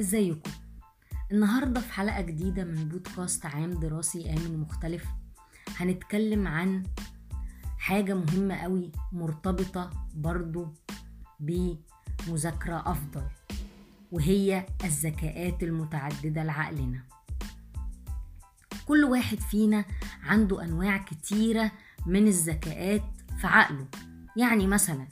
ازيكم؟ 0.00 0.50
النهارده 1.32 1.80
في 1.80 1.92
حلقة 1.92 2.20
جديدة 2.20 2.64
من 2.64 2.88
بودكاست 2.88 3.46
عام 3.46 3.70
دراسي 3.70 4.30
آمن 4.30 4.58
مختلف. 4.58 5.04
هنتكلم 5.76 6.48
عن 6.48 6.82
حاجة 7.78 8.14
مهمة 8.14 8.54
قوي 8.54 8.92
مرتبطة 9.12 9.90
برضو 10.14 10.74
بمذاكرة 11.40 12.82
أفضل 12.86 13.22
وهي 14.12 14.66
الذكاءات 14.84 15.62
المتعددة 15.62 16.42
لعقلنا. 16.44 17.02
كل 18.86 19.04
واحد 19.04 19.40
فينا 19.40 19.84
عنده 20.22 20.64
أنواع 20.64 20.96
كتيرة 20.96 21.72
من 22.06 22.26
الذكاءات 22.26 23.02
في 23.40 23.46
عقله. 23.46 23.86
يعني 24.36 24.66
مثلا 24.66 25.08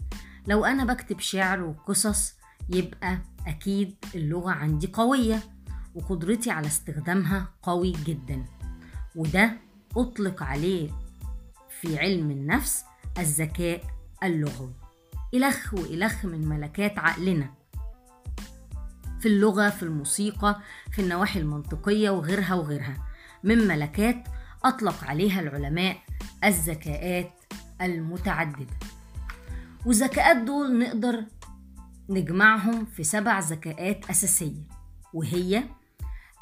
لو 0.47 0.65
أنا 0.65 0.85
بكتب 0.85 1.21
شعر 1.21 1.63
وقصص 1.63 2.35
يبقى 2.69 3.19
أكيد 3.47 3.95
اللغة 4.15 4.51
عندي 4.51 4.87
قوية 4.87 5.43
وقدرتي 5.95 6.51
على 6.51 6.67
استخدامها 6.67 7.49
قوي 7.63 7.93
جدا. 7.93 8.45
وده 9.17 9.57
أطلق 9.97 10.43
عليه 10.43 10.91
في 11.81 11.99
علم 11.99 12.31
النفس 12.31 12.85
الذكاء 13.19 13.83
اللغوي. 14.23 14.73
إلخ 15.35 15.75
وإلخ 15.75 16.25
من 16.25 16.49
ملكات 16.49 16.99
عقلنا. 16.99 17.51
في 19.21 19.29
اللغة 19.29 19.71
في 19.71 19.83
الموسيقى 19.83 20.61
في 20.93 21.03
النواحي 21.03 21.41
المنطقية 21.41 22.11
وغيرها 22.11 22.55
وغيرها. 22.55 22.97
من 23.45 23.59
ملكات 23.69 24.29
أطلق 24.65 25.05
عليها 25.05 25.41
العلماء 25.41 25.97
الذكاءات 26.45 27.33
المتعددة. 27.81 28.75
والذكاءات 29.87 30.37
دول 30.37 30.79
نقدر 30.79 31.25
نجمعهم 32.09 32.85
في 32.85 33.05
سبع 33.05 33.39
ذكاءات 33.39 34.11
أساسية 34.11 34.63
وهي 35.13 35.65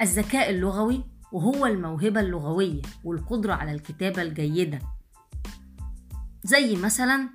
الذكاء 0.01 0.49
اللغوي 0.49 1.03
وهو 1.31 1.65
الموهبة 1.65 2.19
اللغوية 2.19 2.81
والقدرة 3.03 3.53
على 3.53 3.71
الكتابة 3.71 4.21
الجيدة. 4.21 4.79
زي 6.43 6.75
مثلا 6.75 7.29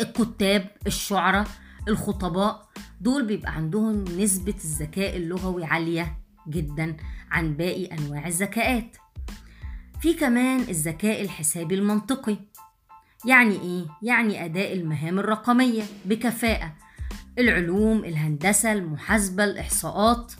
الكتاب 0.00 0.70
الشعراء 0.86 1.48
الخطباء 1.88 2.68
دول 3.00 3.26
بيبقى 3.26 3.52
عندهم 3.54 4.04
نسبة 4.04 4.54
الذكاء 4.64 5.16
اللغوي 5.16 5.64
عالية 5.64 6.18
جدا 6.48 6.96
عن 7.30 7.56
باقي 7.56 7.86
أنواع 7.86 8.26
الذكاءات. 8.26 8.96
في 10.00 10.14
كمان 10.14 10.60
الذكاء 10.60 11.22
الحسابي 11.22 11.74
المنطقي 11.74 12.36
يعني 13.26 13.60
إيه؟ 13.60 13.86
يعني 14.02 14.44
أداء 14.44 14.72
المهام 14.72 15.18
الرقمية 15.18 15.82
بكفاءة. 16.04 16.72
العلوم 17.38 18.04
الهندسة 18.04 18.72
المحاسبة 18.72 19.44
الإحصاءات. 19.44 20.32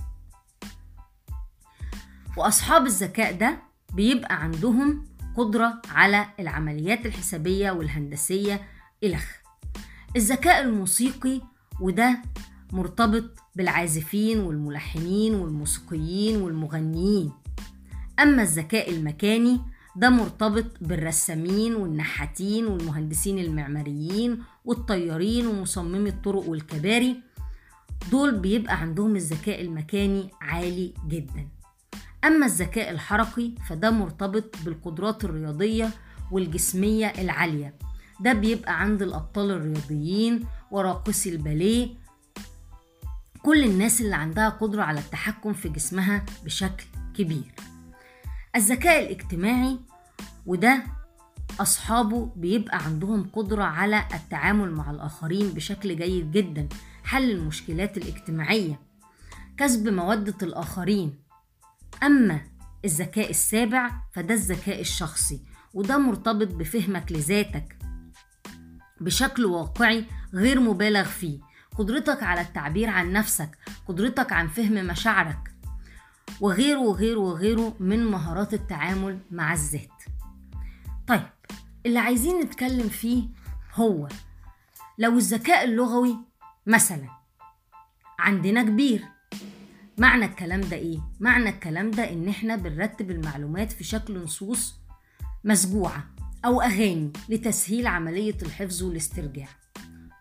وأصحاب 2.37 2.87
الذكاء 2.87 3.33
ده 3.33 3.59
بيبقى 3.95 4.43
عندهم 4.43 5.05
قدرة 5.37 5.83
على 5.91 6.27
العمليات 6.41 7.07
الحسابية 7.07 7.71
والهندسية 7.71 8.61
الخ 9.05 9.25
الذكاء 10.17 10.63
الموسيقي 10.63 11.41
وده 11.81 12.23
مرتبط 12.73 13.25
بالعازفين 13.57 14.41
والملحنين 14.41 15.35
والموسيقيين 15.35 16.43
والمغنيين. 16.43 17.33
أما 18.21 18.43
الذكاء 18.43 18.91
المكاني 18.91 19.61
ده 19.97 20.11
مرتبط 20.11 20.67
بالرسامين 20.81 21.75
والنحاتين 21.75 22.67
والمهندسين 22.67 23.39
المعماريين 23.39 24.43
والطيارين 24.65 25.47
ومصممي 25.47 26.09
الطرق 26.11 26.49
والكباري. 26.49 27.17
دول 28.11 28.39
بيبقى 28.39 28.81
عندهم 28.81 29.17
الذكاء 29.17 29.61
المكاني 29.61 30.31
عالي 30.41 30.95
جدا. 31.09 31.49
أما 32.25 32.47
الذكاء 32.47 32.91
الحركي 32.91 33.55
فده 33.69 33.91
مرتبط 33.91 34.57
بالقدرات 34.65 35.25
الرياضية 35.25 35.91
والجسمية 36.31 37.07
العالية. 37.07 37.75
ده 38.21 38.33
بيبقى 38.33 38.81
عند 38.81 39.03
الأبطال 39.03 39.51
الرياضيين 39.51 40.45
وراقصي 40.71 41.31
الباليه. 41.31 41.89
كل 43.43 43.65
الناس 43.65 44.01
اللي 44.01 44.17
عندها 44.17 44.49
قدرة 44.49 44.83
على 44.83 45.01
التحكم 45.01 45.53
في 45.53 45.69
جسمها 45.69 46.25
بشكل 46.45 46.85
كبير. 47.15 47.55
الذكاء 48.57 49.03
الاجتماعي 49.05 49.79
وده 50.47 50.83
أصحابه 51.61 52.33
بيبقى 52.37 52.85
عندهم 52.85 53.31
قدرة 53.33 53.65
على 53.65 54.05
التعامل 54.15 54.73
مع 54.73 54.91
الآخرين 54.91 55.49
بشكل 55.49 55.97
جيد 55.97 56.33
جدا 56.33 56.69
حل 57.05 57.31
المشكلات 57.31 57.97
الاجتماعية 57.97 58.81
كسب 59.57 59.89
مودة 59.89 60.37
الآخرين. 60.43 61.19
أما 62.03 62.41
الذكاء 62.85 63.31
السابع 63.31 63.91
فده 64.13 64.35
الذكاء 64.35 64.81
الشخصي 64.81 65.41
وده 65.75 65.99
مرتبط 65.99 66.49
بفهمك 66.49 67.13
لذاتك 67.13 67.77
بشكل 69.01 69.45
واقعي 69.45 70.05
غير 70.35 70.61
مبالغ 70.61 71.05
فيه. 71.05 71.41
قدرتك 71.79 72.23
على 72.23 72.41
التعبير 72.41 72.89
عن 72.89 73.13
نفسك 73.13 73.59
قدرتك 73.89 74.33
عن 74.33 74.49
فهم 74.49 74.87
مشاعرك 74.87 75.52
وغيره 76.43 76.81
وغيره 76.81 77.21
وغيره 77.21 77.77
من 77.81 78.07
مهارات 78.07 78.55
التعامل 78.55 79.19
مع 79.31 79.53
الذات. 79.53 80.03
طيب 81.07 81.29
اللي 81.87 81.99
عايزين 81.99 82.41
نتكلم 82.41 82.89
فيه 82.89 83.23
هو 83.75 84.09
لو 84.99 85.17
الذكاء 85.19 85.65
اللغوي 85.65 86.17
مثلا 86.67 87.09
عندنا 88.19 88.63
كبير 88.63 89.05
معنى 89.99 90.25
الكلام 90.25 90.61
ده 90.61 90.77
إيه؟ 90.77 90.99
معنى 91.21 91.49
الكلام 91.49 91.91
ده 91.91 92.13
إن 92.13 92.29
إحنا 92.29 92.57
بنرتب 92.57 93.11
المعلومات 93.11 93.73
في 93.73 93.85
شكل 93.85 94.19
نصوص 94.19 94.75
مسجوعة 95.45 96.07
أو 96.45 96.61
أغاني 96.61 97.13
لتسهيل 97.29 97.87
عملية 97.87 98.37
الحفظ 98.43 98.83
والاسترجاع. 98.83 99.49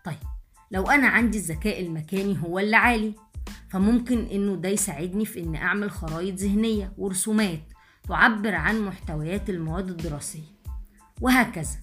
طيب 0.04 0.18
لو 0.70 0.90
أنا 0.90 1.08
عندي 1.08 1.38
الذكاء 1.38 1.80
المكاني 1.80 2.38
هو 2.42 2.58
اللي 2.58 2.76
عالي. 2.76 3.14
فممكن 3.72 4.26
إنه 4.26 4.56
ده 4.56 4.68
يساعدني 4.68 5.24
في 5.24 5.40
ان 5.40 5.54
أعمل 5.54 5.90
خرائط 5.90 6.34
ذهنية 6.34 6.92
ورسومات 6.98 7.60
تعبر 8.08 8.54
عن 8.54 8.80
محتويات 8.80 9.50
المواد 9.50 9.88
الدراسية. 9.90 10.52
وهكذا. 11.20 11.80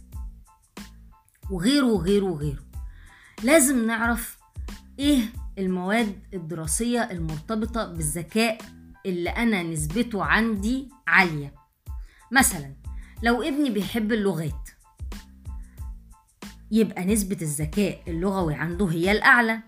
وغيره 1.49 1.85
وغيره 1.85 2.25
وغيره. 2.25 2.63
لازم 3.43 3.87
نعرف 3.87 4.37
إيه 4.99 5.21
المواد 5.57 6.19
الدراسية 6.33 7.01
المرتبطة 7.11 7.85
بالذكاء 7.93 8.57
اللي 9.05 9.29
أنا 9.29 9.63
نسبته 9.63 10.23
عندي 10.23 10.89
عالية. 11.07 11.53
مثلا 12.31 12.75
لو 13.23 13.41
ابني 13.41 13.69
بيحب 13.69 14.13
اللغات 14.13 14.69
يبقى 16.71 17.05
نسبة 17.05 17.37
الذكاء 17.41 18.01
اللغوي 18.07 18.53
عنده 18.53 18.85
هي 18.85 19.11
الأعلى. 19.11 19.61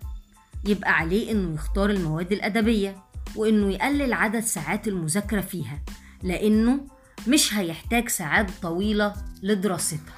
يبقى 0.65 0.91
عليه 0.91 1.31
إنه 1.31 1.53
يختار 1.53 1.89
المواد 1.89 2.31
الأدبية 2.31 2.95
وإنه 3.35 3.71
يقلل 3.73 4.13
عدد 4.13 4.39
ساعات 4.39 4.87
المذاكرة 4.87 5.41
فيها 5.41 5.79
لأنه 6.23 6.85
مش 7.27 7.53
هيحتاج 7.53 8.09
ساعات 8.09 8.51
طويلة 8.61 9.13
لدراستها. 9.43 10.15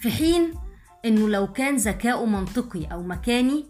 في 0.00 0.10
حين 0.10 0.54
إنه 1.04 1.28
لو 1.28 1.52
كان 1.52 1.76
ذكاؤه 1.76 2.26
منطقي 2.26 2.84
أو 2.84 3.02
مكاني 3.02 3.66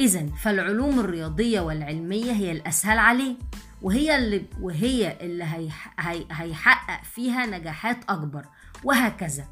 إذا 0.00 0.26
فالعلوم 0.26 1.00
الرياضية 1.00 1.60
والعلمية 1.60 2.32
هي 2.32 2.52
الأسهل 2.52 2.98
عليه 2.98 3.34
وهي 3.82 4.16
اللي 4.16 4.44
وهي 4.60 5.16
اللي 5.20 5.44
هيح 5.44 5.94
هي 6.00 6.24
هيحقق 6.30 7.04
فيها 7.04 7.46
نجاحات 7.46 7.96
أكبر 8.08 8.44
وهكذا. 8.84 9.44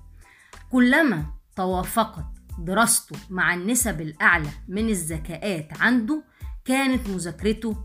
كلما 0.71 1.25
توافقت 1.57 2.27
دراسته 2.59 3.17
مع 3.31 3.55
النسب 3.55 4.01
الأعلى 4.01 4.51
من 4.69 4.89
الذكاءات 4.89 5.69
عنده 5.81 6.23
كانت 6.65 7.09
مذاكرته 7.09 7.77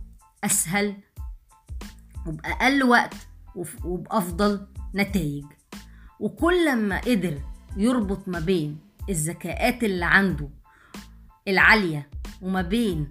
أسهل 0.43 0.95
وبأقل 2.27 2.83
وقت 2.83 3.15
وبأفضل 3.83 4.67
نتائج. 4.95 5.45
وكل 6.19 6.75
ما 6.75 6.99
قدر 6.99 7.41
يربط 7.77 8.27
ما 8.27 8.39
بين 8.39 8.79
الذكاءات 9.09 9.83
اللي 9.83 10.05
عنده 10.05 10.49
العالية 11.47 12.09
وما 12.41 12.61
بين 12.61 13.07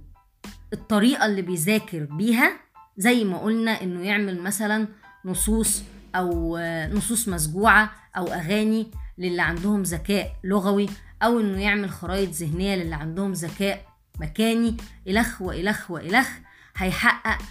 الطريقة 0.72 1.26
اللي 1.26 1.42
بيذاكر 1.42 2.04
بيها 2.04 2.60
زي 2.96 3.24
ما 3.24 3.38
قلنا 3.38 3.82
إنه 3.82 4.00
يعمل 4.00 4.42
مثلا 4.42 4.88
نصوص 5.24 5.82
أو 6.14 6.58
نصوص 6.92 7.28
مسجوعة 7.28 7.92
أو 8.16 8.26
أغاني 8.26 8.90
للي 9.19 9.43
عندهم 9.43 9.82
ذكاء 9.82 10.37
لغوي 10.44 10.88
أو 11.22 11.40
إنه 11.40 11.61
يعمل 11.61 11.90
خرائط 11.90 12.31
ذهنية 12.31 12.76
للي 12.76 12.94
عندهم 12.94 13.32
ذكاء 13.32 13.87
مكاني. 14.20 14.76
إلخ 15.08 15.43
وإلخ 15.43 15.90
وإلخ 15.90 16.28
هيحقق 16.76 17.43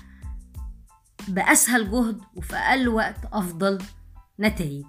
بأسهل 1.27 1.91
جهد 1.91 2.21
وفي 2.35 2.55
أقل 2.55 2.87
وقت 2.87 3.25
أفضل 3.33 3.79
نتائج. 4.39 4.85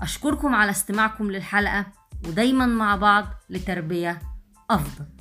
أشكركم 0.00 0.54
على 0.54 0.70
استماعكم 0.70 1.30
للحلقة 1.30 1.86
ودايما 2.26 2.66
مع 2.66 2.96
بعض 2.96 3.26
لتربية 3.50 4.18
أفضل. 4.70 5.15